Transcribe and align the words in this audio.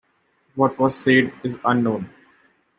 What 0.55 0.79
was 0.79 0.95
said 0.95 1.31
is 1.43 1.59
unknown. 1.63 2.09